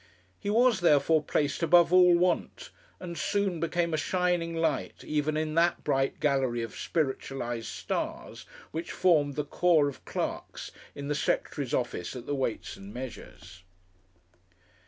[0.39, 5.53] He was, therefore, placed above all want, and soon became a shining light even in
[5.53, 11.71] that bright gallery of spiritualized stars which formed the corps of clerks in the Secretary's
[11.75, 13.61] Office at the Weights and Measures.